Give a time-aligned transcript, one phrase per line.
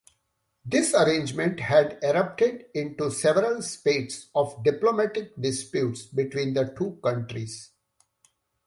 [0.65, 7.69] This arrangement had erupted into several spates of diplomatic disputes between the two countries.